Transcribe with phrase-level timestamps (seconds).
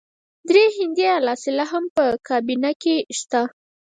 [0.49, 3.41] درې هندي الاصله هم په کابینه کې شته.